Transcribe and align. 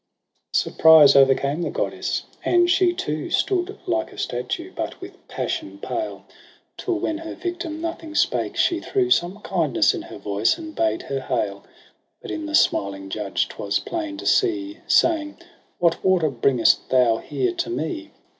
S 0.55 0.61
Surprise 0.61 1.15
o'ercame 1.15 1.61
the 1.61 1.69
goddess, 1.69 2.23
and 2.43 2.67
she 2.71 2.91
too 2.91 3.29
Stood 3.29 3.77
like 3.85 4.11
a 4.11 4.17
statue, 4.17 4.71
but 4.75 4.99
with 4.99 5.27
passion 5.27 5.77
pale: 5.77 6.25
Till, 6.75 6.97
when 6.97 7.19
her 7.19 7.35
victim 7.35 7.79
nothing 7.79 8.15
spake, 8.15 8.57
she 8.57 8.79
threw 8.79 9.11
Some 9.11 9.41
kindness 9.41 9.93
in 9.93 10.01
her 10.01 10.17
voice, 10.17 10.57
and 10.57 10.73
bade 10.73 11.03
her 11.03 11.19
hail 11.19 11.59
j 11.63 11.69
But 12.23 12.31
in 12.31 12.47
the 12.47 12.55
smiling 12.55 13.09
judge 13.11 13.47
'twas 13.47 13.77
plain 13.77 14.17
to 14.17 14.25
see— 14.25 14.79
Saying' 14.87 15.37
What 15.77 16.03
water 16.03 16.31
bringst 16.31 16.89
thou 16.89 17.17
here 17.17 17.53
to 17.53 17.69
me 17.69 18.09